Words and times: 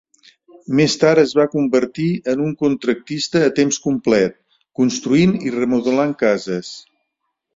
Més 0.77 0.93
tard 1.01 1.21
es 1.23 1.33
va 1.39 1.43
convertir 1.55 2.07
en 2.31 2.41
un 2.45 2.55
contractista 2.63 3.43
a 3.47 3.51
temps 3.61 3.79
complet, 3.83 4.35
construint 4.81 5.37
i 5.51 5.55
remodelant 5.59 6.17
cases. 6.25 6.75